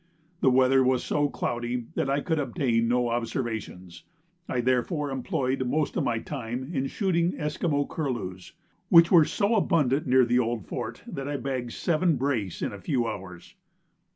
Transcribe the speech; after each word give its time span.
The 0.39 0.49
weather 0.49 0.83
was 0.83 1.03
so 1.03 1.29
cloudy 1.29 1.85
that 1.93 2.09
I 2.09 2.21
could 2.21 2.39
obtain 2.39 2.87
no 2.87 3.09
observations; 3.09 4.03
I 4.49 4.59
therefore 4.59 5.11
employed 5.11 5.67
most 5.67 5.95
of 5.95 6.03
my 6.03 6.17
time 6.17 6.71
in 6.73 6.87
shooting 6.87 7.35
Esquimaux 7.37 7.85
curlews, 7.85 8.53
which 8.89 9.11
were 9.11 9.25
so 9.25 9.53
abundant 9.55 10.07
near 10.07 10.25
the 10.25 10.39
Old 10.39 10.65
Fort 10.65 11.03
that 11.05 11.27
I 11.27 11.37
bagged 11.37 11.73
seven 11.73 12.15
brace 12.15 12.63
in 12.63 12.73
a 12.73 12.81
few 12.81 13.05
hours. 13.05 13.53